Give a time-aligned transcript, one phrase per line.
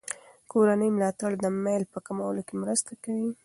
[0.51, 3.29] کورني ملاتړ د میل په کمولو کې مرسته کوي.